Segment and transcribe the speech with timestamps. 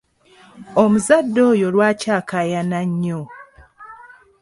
[0.83, 3.21] Omuzadde oyo lwaki akaayana nnyo?